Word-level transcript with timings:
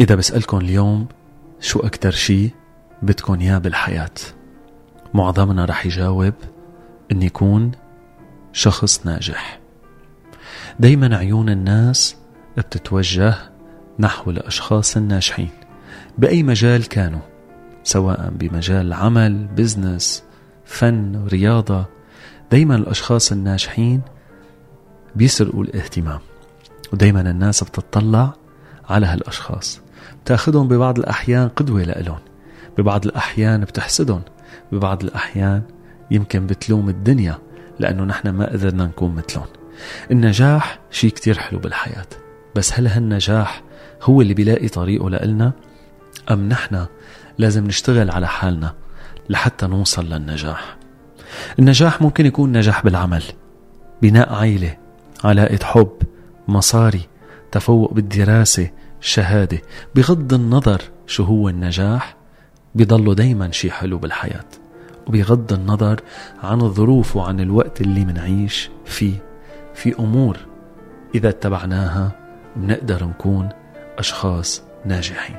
إذا 0.00 0.14
بسألكم 0.14 0.58
اليوم 0.58 1.06
شو 1.60 1.80
أكتر 1.80 2.10
شي 2.10 2.50
بدكم 3.02 3.40
إياه 3.40 3.58
بالحياة 3.58 4.10
معظمنا 5.14 5.64
رح 5.64 5.86
يجاوب 5.86 6.32
أن 7.12 7.22
يكون 7.22 7.72
شخص 8.52 9.06
ناجح. 9.06 9.60
دايما 10.80 11.16
عيون 11.16 11.48
الناس 11.48 12.16
بتتوجه 12.56 13.34
نحو 13.98 14.30
الأشخاص 14.30 14.96
الناجحين 14.96 15.50
بأي 16.18 16.42
مجال 16.42 16.88
كانوا 16.88 17.20
سواء 17.84 18.30
بمجال 18.30 18.86
العمل 18.86 19.46
بزنس 19.46 20.24
فن 20.64 21.26
رياضة. 21.26 21.84
دايما 22.50 22.76
الأشخاص 22.76 23.32
الناجحين 23.32 24.00
بيسرقوا 25.14 25.64
الاهتمام 25.64 26.20
ودايما 26.92 27.20
الناس 27.20 27.64
بتطلع 27.64 28.34
على 28.88 29.06
هالأشخاص. 29.06 29.85
بتاخدهم 30.24 30.68
ببعض 30.68 30.98
الأحيان 30.98 31.48
قدوة 31.48 31.82
لإلهم. 31.82 32.18
ببعض 32.78 33.06
الأحيان 33.06 33.60
بتحسدهم. 33.60 34.22
ببعض 34.72 35.04
الأحيان 35.04 35.62
يمكن 36.10 36.46
بتلوم 36.46 36.88
الدنيا 36.88 37.38
لأنه 37.78 38.04
نحن 38.04 38.28
ما 38.28 38.52
قدرنا 38.52 38.86
نكون 38.86 39.14
مثلهم. 39.14 39.46
النجاح 40.10 40.78
شيء 40.90 41.10
كتير 41.10 41.38
حلو 41.38 41.58
بالحياة. 41.58 42.06
بس 42.54 42.72
هل 42.78 42.86
هالنجاح 42.86 43.62
هو 44.02 44.20
اللي 44.20 44.34
بيلاقي 44.34 44.68
طريقه 44.68 45.10
لإلنا؟ 45.10 45.52
أم 46.30 46.48
نحن 46.48 46.86
لازم 47.38 47.66
نشتغل 47.66 48.10
على 48.10 48.28
حالنا 48.28 48.74
لحتى 49.28 49.66
نوصل 49.66 50.04
للنجاح؟ 50.04 50.76
النجاح 51.58 52.02
ممكن 52.02 52.26
يكون 52.26 52.52
نجاح 52.52 52.84
بالعمل 52.84 53.22
بناء 54.02 54.34
عيلة 54.34 54.76
علاقة 55.24 55.58
حب 55.64 55.92
مصاري 56.48 57.00
تفوق 57.52 57.94
بالدراسة 57.94 58.70
شهادة 59.06 59.58
بغض 59.94 60.34
النظر 60.34 60.82
شو 61.06 61.24
هو 61.24 61.48
النجاح 61.48 62.16
بيضله 62.74 63.14
دايما 63.14 63.50
شي 63.50 63.70
حلو 63.70 63.98
بالحياة. 63.98 64.44
وبغض 65.06 65.52
النظر 65.52 66.00
عن 66.42 66.60
الظروف 66.60 67.16
وعن 67.16 67.40
الوقت 67.40 67.80
اللي 67.80 68.04
منعيش 68.04 68.70
فيه. 68.84 69.22
في 69.74 69.98
أمور 69.98 70.36
إذا 71.14 71.28
اتبعناها 71.28 72.12
بنقدر 72.56 73.04
نكون 73.04 73.48
أشخاص 73.98 74.62
ناجحين. 74.84 75.36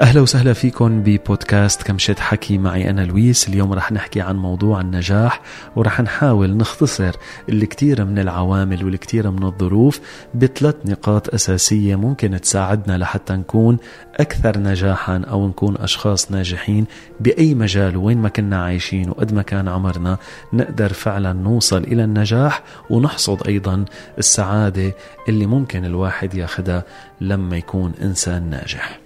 أهلا 0.00 0.20
وسهلا 0.20 0.52
فيكم 0.52 1.02
ببودكاست 1.02 1.82
كمشة 1.82 2.16
حكي. 2.18 2.58
معي 2.58 2.90
أنا 2.90 3.00
لويس. 3.00 3.48
اليوم 3.48 3.72
رح 3.72 3.92
نحكي 3.92 4.20
عن 4.20 4.36
موضوع 4.36 4.80
النجاح 4.80 5.40
ورح 5.76 6.00
نحاول 6.00 6.56
نختصر 6.56 7.14
الكثير 7.48 8.04
من 8.04 8.18
العوامل 8.18 8.84
والكثير 8.84 9.30
من 9.30 9.44
الظروف 9.44 10.00
بثلاث 10.34 10.74
نقاط 10.84 11.34
أساسية 11.34 11.96
ممكن 11.96 12.40
تساعدنا 12.40 12.98
لحتى 12.98 13.32
نكون 13.32 13.76
أكثر 14.14 14.58
نجاحا 14.58 15.18
أو 15.18 15.48
نكون 15.48 15.76
أشخاص 15.76 16.32
ناجحين 16.32 16.86
بأي 17.20 17.54
مجال 17.54 17.96
وين 17.96 18.18
ما 18.18 18.28
كنا 18.28 18.64
عايشين 18.64 19.10
وقد 19.10 19.32
ما 19.32 19.42
كان 19.42 19.68
عمرنا. 19.68 20.18
نقدر 20.52 20.92
فعلا 20.92 21.32
نوصل 21.32 21.84
إلى 21.84 22.04
النجاح 22.04 22.62
ونحصد 22.90 23.46
أيضا 23.46 23.84
السعادة 24.18 24.92
اللي 25.28 25.46
ممكن 25.46 25.84
الواحد 25.84 26.34
ياخدها 26.34 26.84
لما 27.20 27.56
يكون 27.56 27.92
إنسان 28.02 28.50
ناجح. 28.50 29.05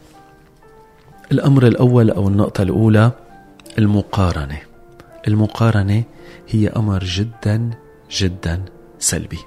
الأمر 1.33 1.67
الأول 1.67 2.11
أو 2.11 2.29
النقطة 2.29 2.63
الأولى 2.63 3.13
المقارنة. 3.79 4.59
المقارنة 5.29 6.05
هي 6.49 6.69
أمر 6.69 7.05
جدا 7.05 7.71
جدا 8.11 8.65
سلبي. 8.99 9.39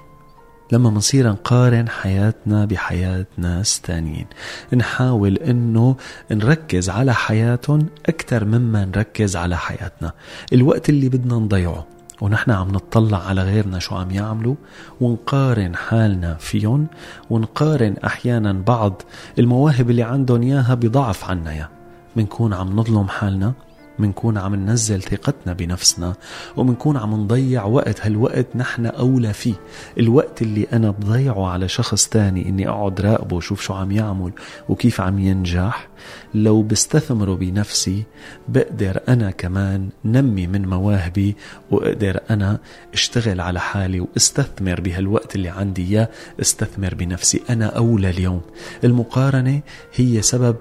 لما 0.72 0.90
منصير 0.90 1.28
نقارن 1.28 1.88
حياتنا 1.88 2.64
بحياة 2.64 3.26
ناس 3.36 3.80
تانيين 3.80 4.26
نحاول 4.72 5.36
إنه 5.36 5.96
نركز 6.30 6.90
على 6.90 7.14
حياتهم 7.14 7.86
أكثر 8.06 8.44
مما 8.44 8.84
نركز 8.84 9.36
على 9.36 9.56
حياتنا. 9.56 10.12
الوقت 10.52 10.88
اللي 10.88 11.08
بدنا 11.08 11.34
نضيعه 11.34 11.86
ونحن 12.24 12.50
عم 12.50 12.68
نطلع 12.68 13.18
على 13.28 13.42
غيرنا 13.42 13.78
شو 13.78 13.94
عم 13.94 14.10
يعملوا 14.10 14.54
ونقارن 15.00 15.76
حالنا 15.76 16.34
فيهم 16.34 16.86
ونقارن 17.30 17.94
أحيانا 18.04 18.52
بعض 18.52 19.02
المواهب 19.38 19.90
اللي 19.90 20.02
عندهم 20.02 20.42
إياها 20.42 20.74
بضعف 20.74 21.30
عنا 21.30 21.52
يا 21.52 21.68
منكون 22.16 22.52
عم 22.52 22.76
نظلم 22.76 23.08
حالنا. 23.08 23.52
منكون 23.98 24.38
عم 24.38 24.54
ننزل 24.54 25.02
ثقتنا 25.02 25.52
بنفسنا 25.52 26.14
ومنكون 26.56 26.96
عم 26.96 27.14
نضيع 27.14 27.64
وقت 27.64 28.06
هالوقت 28.06 28.46
نحن 28.54 28.86
أولى 28.86 29.32
فيه. 29.32 29.54
الوقت 29.98 30.42
اللي 30.42 30.66
أنا 30.72 30.90
بضيعه 30.90 31.46
على 31.46 31.68
شخص 31.68 32.08
تاني 32.08 32.48
إني 32.48 32.68
أقعد 32.68 33.00
راقبه 33.00 33.36
وشوف 33.36 33.60
شو 33.60 33.74
عم 33.74 33.92
يعمل 33.92 34.32
وكيف 34.68 35.00
عم 35.00 35.18
ينجح 35.18 35.88
لو 36.34 36.62
بستثمره 36.62 37.34
بنفسي 37.34 38.02
بقدر 38.48 39.00
أنا 39.08 39.30
كمان 39.30 39.88
نمي 40.04 40.46
من 40.46 40.68
مواهبي 40.68 41.36
وأقدر 41.70 42.20
أنا 42.30 42.58
أشتغل 42.92 43.40
على 43.40 43.60
حالي 43.60 44.00
واستثمر 44.00 44.80
بهالوقت 44.80 45.34
اللي 45.34 45.48
عندي 45.48 45.82
إياه 45.82 46.08
استثمر 46.40 46.94
بنفسي. 46.94 47.40
أنا 47.50 47.66
أولى 47.66 48.10
اليوم. 48.10 48.40
المقارنة 48.84 49.60
هي 49.94 50.22
سبب 50.22 50.56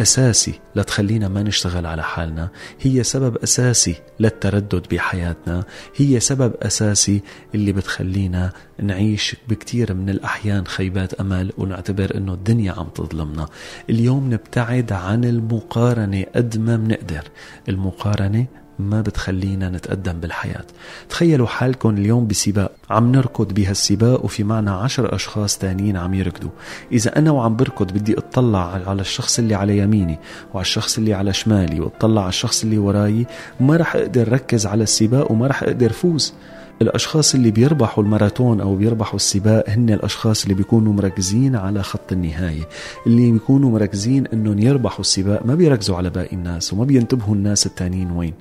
أساسي 0.00 0.60
لتخلينا 0.76 1.28
ما 1.28 1.42
نشتغل 1.42 1.86
على 1.86 2.02
حالنا 2.02 2.48
هي 2.80 3.02
سبب 3.02 3.36
أساسي 3.36 3.94
للتردد 4.20 4.86
بحياتنا 4.90 5.64
هي 5.96 6.20
سبب 6.20 6.54
أساسي 6.62 7.22
اللي 7.54 7.72
بتخلينا 7.72 8.52
نعيش 8.82 9.36
بكتير 9.48 9.94
من 9.94 10.10
الأحيان 10.10 10.66
خيبات 10.66 11.14
أمل 11.14 11.52
ونعتبر 11.58 12.16
أنه 12.16 12.34
الدنيا 12.34 12.72
عم 12.72 12.88
تظلمنا. 12.88 13.48
اليوم 13.90 14.34
نبتعد 14.34 14.92
عن 14.92 15.24
المقارنة 15.24 16.26
قد 16.34 16.58
ما 16.58 16.76
بنقدر. 16.76 17.24
المقارنة 17.68 18.46
ما 18.78 19.00
بتخلينا 19.00 19.70
نتقدم 19.70 20.12
بالحياة. 20.12 20.64
تخيلوا 21.08 21.46
حالكم 21.46 21.90
اليوم 21.90 22.26
بسباق. 22.26 22.72
عم 22.90 23.12
نركض 23.12 23.52
بهالسباق 23.52 24.24
وفي 24.24 24.44
معنا 24.44 24.74
عشر 24.74 25.14
أشخاص 25.14 25.58
تانيين 25.58 25.96
عم 25.96 26.14
يركضوا. 26.14 26.50
إذا 26.92 27.18
أنا 27.18 27.30
وعم 27.30 27.56
بركض 27.56 27.92
بدي 27.92 28.18
أطلع 28.18 28.82
على 28.86 29.00
الشخص 29.00 29.38
اللي 29.38 29.54
على 29.54 29.78
يميني 29.78 30.18
وعلى 30.54 30.64
الشخص 30.64 30.98
اللي 30.98 31.14
على 31.14 31.32
شمالي 31.32 31.80
وأطلع 31.80 32.20
على 32.20 32.28
الشخص 32.28 32.62
اللي 32.62 32.78
وراي 32.78 33.26
ما 33.60 33.76
رح 33.76 33.96
أقدر 33.96 34.32
ركز 34.32 34.66
على 34.66 34.82
السباق 34.82 35.32
وما 35.32 35.46
رح 35.46 35.62
أقدر 35.62 35.92
فوز. 35.92 36.34
الأشخاص 36.82 37.34
اللي 37.34 37.50
بيربحوا 37.50 38.04
الماراثون 38.04 38.60
أو 38.60 38.76
بيربحوا 38.76 39.16
السباق 39.16 39.70
هن 39.70 39.90
الأشخاص 39.90 40.42
اللي 40.42 40.54
بيكونوا 40.54 40.92
مركزين 40.92 41.56
على 41.56 41.82
خط 41.82 42.12
النهاية. 42.12 42.62
اللي 43.06 43.32
بيكونوا 43.32 43.70
مركزين 43.70 44.26
أنهم 44.26 44.58
يربحوا 44.58 45.00
السباق 45.00 45.46
ما 45.46 45.54
بيركزوا 45.54 45.96
على 45.96 46.10
باقي 46.10 46.36
الناس 46.36 46.72
وما 46.72 46.84
بينتبهوا 46.84 47.34
الناس 47.34 47.66
التانيين 47.66 48.10
وين. 48.10 48.32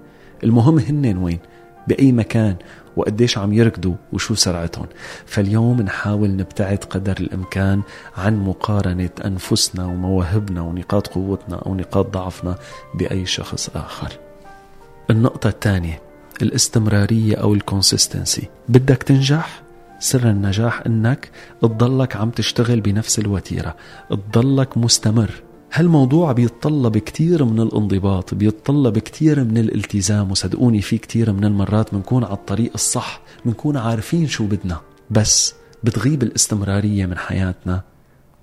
المهم 0.43 0.79
هن 0.79 1.17
وين؟ 1.17 1.39
بأي 1.87 2.11
مكان؟ 2.11 2.55
وقديش 2.95 3.37
عم 3.37 3.53
يركضوا؟ 3.53 3.93
وشو 4.13 4.35
سرعتهم؟ 4.35 4.85
فاليوم 5.25 5.81
نحاول 5.81 6.35
نبتعد 6.35 6.77
قدر 6.77 7.17
الإمكان 7.19 7.81
عن 8.17 8.43
مقارنة 8.43 9.09
أنفسنا 9.25 9.85
ومواهبنا 9.85 10.61
ونقاط 10.61 11.07
قوتنا 11.07 11.55
أو 11.55 11.75
نقاط 11.75 12.13
ضعفنا 12.13 12.55
بأي 12.95 13.25
شخص 13.25 13.69
آخر. 13.75 14.11
النقطة 15.09 15.47
الثانية 15.47 16.01
الاستمرارية 16.41 17.35
أو 17.35 17.53
الكونسيستنسي 17.53 18.49
بدك 18.69 19.03
تنجح؟ 19.03 19.61
سر 19.99 20.29
النجاح 20.29 20.81
إنك 20.85 21.29
تضلك 21.61 22.15
عم 22.15 22.29
تشتغل 22.29 22.81
بنفس 22.81 23.19
الوتيرة. 23.19 23.75
تضلك 24.09 24.77
مستمر. 24.77 25.31
هالموضوع 25.77 26.31
بيتطلب 26.31 26.97
كتير 26.97 27.45
من 27.45 27.59
الانضباط 27.59 28.33
بيتطلب 28.33 28.97
كتير 28.97 29.43
من 29.43 29.57
الالتزام 29.57 30.31
وصدقوني 30.31 30.81
في 30.81 30.97
كتير 30.97 31.31
من 31.31 31.45
المرات 31.45 31.93
بنكون 31.93 32.23
على 32.23 32.33
الطريق 32.33 32.71
الصح 32.75 33.21
بنكون 33.45 33.77
عارفين 33.77 34.27
شو 34.27 34.47
بدنا 34.47 34.81
بس 35.09 35.55
بتغيب 35.83 36.23
الاستمرارية 36.23 37.05
من 37.05 37.17
حياتنا 37.17 37.81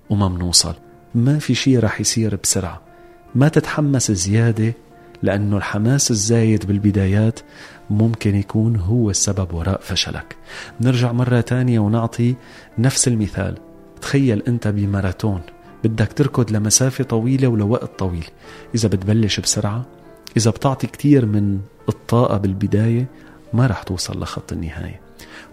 وما 0.09 0.27
منوصل 0.27 0.73
ما 1.15 1.39
في 1.39 1.55
شي 1.55 1.77
رح 1.77 2.01
يصير 2.01 2.35
بسرعة. 2.43 2.81
ما 3.35 3.47
تتحمس 3.47 4.11
زيادة 4.11 4.73
لأنه 5.23 5.57
الحماس 5.57 6.11
الزايد 6.11 6.65
بالبدايات 6.65 7.39
ممكن 7.89 8.35
يكون 8.35 8.75
هو 8.75 9.09
السبب 9.09 9.53
وراء 9.53 9.81
فشلك. 9.81 10.35
نرجع 10.81 11.11
مرة 11.11 11.41
تانية 11.41 11.79
ونعطي 11.79 12.35
نفس 12.77 13.07
المثال. 13.07 13.57
تخيل 14.01 14.43
أنت 14.47 14.67
بماراثون. 14.67 15.41
بدك 15.83 16.13
تركض 16.13 16.51
لمسافة 16.51 17.03
طويلة 17.03 17.47
ولوقت 17.47 17.99
طويل. 17.99 18.25
إذا 18.75 18.89
بتبلش 18.89 19.39
بسرعة 19.39 19.85
إذا 20.37 20.51
بتعطي 20.51 20.87
كتير 20.87 21.25
من 21.25 21.59
الطاقة 21.89 22.37
بالبداية 22.37 23.05
ما 23.53 23.67
رح 23.67 23.83
توصل 23.83 24.21
لخط 24.21 24.51
النهاية. 24.51 24.99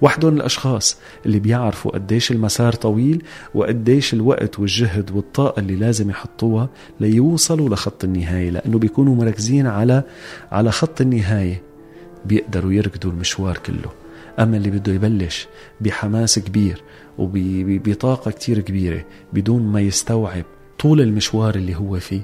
وحدهم 0.02 0.36
الأشخاص 0.36 0.96
اللي 1.26 1.38
بيعرفوا 1.38 1.90
قديش 1.90 2.32
المسار 2.32 2.72
طويل 2.72 3.24
وقديش 3.54 4.14
الوقت 4.14 4.58
والجهد 4.58 5.10
والطاقة 5.10 5.60
اللي 5.60 5.76
لازم 5.76 6.10
يحطوها 6.10 6.68
ليوصلوا 7.00 7.68
لخط 7.68 8.04
النهاية 8.04 8.50
لأنه 8.50 8.78
بيكونوا 8.78 9.14
مركزين 9.14 9.66
على 9.66 10.02
على 10.52 10.72
خط 10.72 11.00
النهاية. 11.00 11.62
بيقدروا 12.24 12.72
يركضوا 12.72 13.10
المشوار 13.10 13.58
كله. 13.58 13.99
أما 14.40 14.56
اللي 14.56 14.70
بده 14.70 14.92
يبلش 14.92 15.48
بحماس 15.80 16.38
كبير 16.38 16.82
وبطاقة 17.18 18.30
كتير 18.30 18.60
كبيرة 18.60 19.04
بدون 19.32 19.62
ما 19.62 19.80
يستوعب 19.80 20.44
طول 20.78 21.00
المشوار 21.00 21.54
اللي 21.54 21.76
هو 21.76 21.98
فيه 21.98 22.22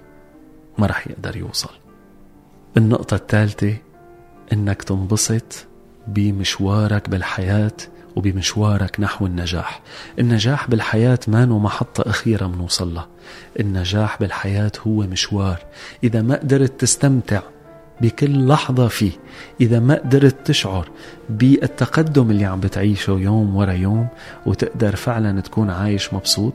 ما 0.78 0.86
رح 0.86 1.06
يقدر 1.08 1.36
يوصل. 1.36 1.70
النقطة 2.76 3.14
الثالثة 3.14 3.76
إنك 4.52 4.82
تنبسط 4.82 5.66
بمشوارك 6.06 7.08
بالحياة 7.08 7.76
وبمشوارك 8.16 9.00
نحو 9.00 9.26
النجاح. 9.26 9.82
النجاح 10.18 10.70
بالحياة 10.70 11.18
ما 11.28 11.44
نو 11.44 11.58
محطة 11.58 12.10
أخيرة 12.10 12.46
منوصل 12.46 12.94
لها 12.94 13.08
النجاح 13.60 14.20
بالحياة 14.20 14.72
هو 14.86 14.92
مشوار. 14.92 15.58
إذا 16.04 16.22
ما 16.22 16.36
قدرت 16.36 16.80
تستمتع 16.80 17.42
بكل 18.00 18.48
لحظة 18.48 18.88
فيه. 18.88 19.12
إذا 19.60 19.80
ما 19.80 19.94
قدرت 19.94 20.46
تشعر 20.46 20.88
بالتقدم 21.30 22.30
اللي 22.30 22.44
عم 22.44 22.60
بتعيشه 22.60 23.10
يوم 23.10 23.56
ورا 23.56 23.72
يوم 23.72 24.08
وتقدر 24.46 24.96
فعلا 24.96 25.40
تكون 25.40 25.70
عايش 25.70 26.14
مبسوط 26.14 26.54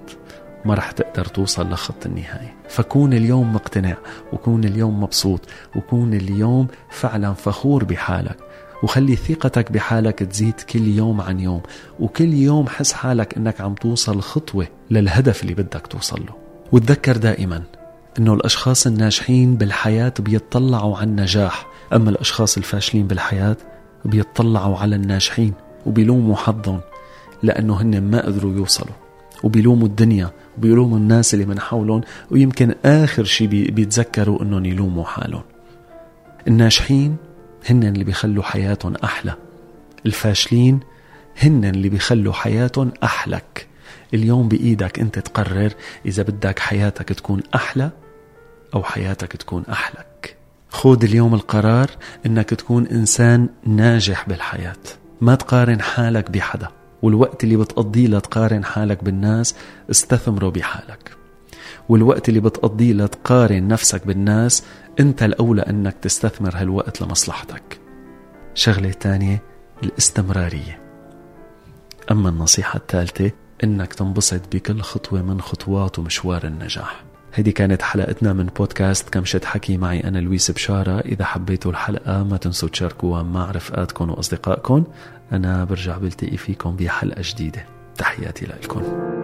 ما 0.65 0.73
رح 0.73 0.91
تقدر 0.91 1.25
توصل 1.25 1.69
لخط 1.69 2.05
النهاية. 2.05 2.53
فكون 2.69 3.13
اليوم 3.13 3.53
مقتنع 3.53 3.97
وكون 4.33 4.63
اليوم 4.63 5.03
مبسوط 5.03 5.41
وكون 5.75 6.13
اليوم 6.13 6.67
فعلا 6.89 7.33
فخور 7.33 7.83
بحالك. 7.83 8.37
وخلي 8.83 9.15
ثقتك 9.15 9.71
بحالك 9.71 10.19
تزيد 10.19 10.53
كل 10.53 10.87
يوم 10.87 11.21
عن 11.21 11.39
يوم. 11.39 11.61
وكل 11.99 12.33
يوم 12.33 12.67
حس 12.67 12.93
حالك 12.93 13.37
إنك 13.37 13.61
عم 13.61 13.73
توصل 13.73 14.21
خطوة 14.21 14.67
للهدف 14.91 15.43
اللي 15.43 15.53
بدك 15.53 15.87
توصل 15.87 16.19
له. 16.19 16.35
وتذكر 16.71 17.17
دائما 17.17 17.63
إنه 18.19 18.33
الأشخاص 18.33 18.87
الناجحين 18.87 19.55
بالحياة 19.55 20.13
بيطلعوا 20.19 20.97
على 20.97 21.07
النجاح. 21.07 21.67
أما 21.93 22.09
الأشخاص 22.09 22.57
الفاشلين 22.57 23.07
بالحياة 23.07 23.57
بيطلعوا 24.05 24.77
على 24.77 24.95
الناجحين 24.95 25.53
وبيلوموا 25.85 26.35
حظهم 26.35 26.81
لأنه 27.43 27.81
هن 27.81 28.01
ما 28.01 28.25
قدروا 28.25 28.53
يوصلوا 28.53 28.95
وبيلوموا 29.43 29.87
الدنيا 29.87 30.31
وبيلوموا 30.57 30.97
الناس 30.97 31.33
اللي 31.33 31.45
من 31.45 31.59
حولهم 31.59 32.01
ويمكن 32.31 32.75
آخر 32.85 33.23
شيء 33.23 33.47
بيتذكروا 33.47 34.43
إنهم 34.43 34.65
يلوموا 34.65 35.05
حالهم. 35.05 35.43
الناجحين 36.47 37.15
هن 37.69 37.83
اللي 37.83 38.03
بيخلوا 38.03 38.43
حياتهم 38.43 38.93
أحلى. 39.03 39.33
الفاشلين 40.05 40.79
هن 41.37 41.65
اللي 41.65 41.89
بيخلوا 41.89 42.33
حياتهم 42.33 42.91
أحلك. 43.03 43.67
اليوم 44.13 44.47
بإيدك 44.47 44.99
أنت 44.99 45.19
تقرر 45.19 45.73
إذا 46.05 46.23
بدك 46.23 46.59
حياتك 46.59 47.09
تكون 47.09 47.41
أحلى 47.55 47.91
أو 48.73 48.83
حياتك 48.83 49.35
تكون 49.35 49.63
أحلك. 49.71 50.37
خود 50.69 51.03
اليوم 51.03 51.33
القرار 51.33 51.91
أنك 52.25 52.49
تكون 52.49 52.87
إنسان 52.87 53.49
ناجح 53.65 54.29
بالحياة. 54.29 54.75
ما 55.21 55.35
تقارن 55.35 55.81
حالك 55.81 56.31
بحدا 56.31 56.67
والوقت 57.01 57.43
اللي 57.43 57.55
بتقضيه 57.55 58.07
لتقارن 58.07 58.65
حالك 58.65 59.03
بالناس 59.03 59.55
استثمره 59.91 60.49
بحالك. 60.49 61.17
والوقت 61.89 62.29
اللي 62.29 62.39
بتقضيه 62.39 62.93
لتقارن 62.93 63.67
نفسك 63.67 64.07
بالناس 64.07 64.63
أنت 64.99 65.23
الأولى 65.23 65.61
إنك 65.61 65.95
تستثمر 66.01 66.55
هالوقت 66.55 67.01
لمصلحتك. 67.01 67.79
شغلة 68.53 68.91
تانية 68.91 69.41
الاستمرارية. 69.83 70.81
أما 72.11 72.29
النصيحة 72.29 72.77
الثالثة 72.77 73.31
إنك 73.63 73.93
تنبسط 73.93 74.41
بكل 74.55 74.81
خطوة 74.81 75.21
من 75.21 75.41
خطوات 75.41 75.99
ومشوار 75.99 76.43
النجاح. 76.43 77.10
هيدي 77.33 77.51
كانت 77.51 77.81
حلقتنا 77.81 78.33
من 78.33 78.45
بودكاست 78.45 79.09
كمشة 79.09 79.41
حكي. 79.45 79.77
معي 79.77 80.03
أنا 80.03 80.19
لويس 80.19 80.51
بشارة. 80.51 80.99
إذا 80.99 81.25
حبيتوا 81.25 81.71
الحلقة 81.71 82.23
ما 82.23 82.37
تنسوا 82.37 82.69
تشاركوها 82.69 83.23
مع 83.23 83.51
رفقاتكم 83.51 84.09
وأصدقائكم. 84.09 84.83
أنا 85.31 85.63
برجع 85.63 85.97
بلتقي 85.97 86.37
فيكم 86.37 86.75
بحلقة 86.75 87.21
جديدة. 87.25 87.65
تحياتي 87.97 88.45
لكم. 88.45 89.20